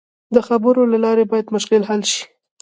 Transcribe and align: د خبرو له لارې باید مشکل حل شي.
د 0.35 0.37
خبرو 0.47 0.81
له 0.91 0.97
لارې 1.05 1.23
باید 1.31 1.53
مشکل 1.55 1.81
حل 1.89 2.01
شي. 2.11 2.23